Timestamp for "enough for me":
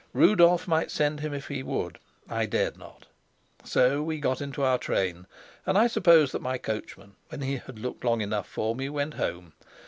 8.19-8.89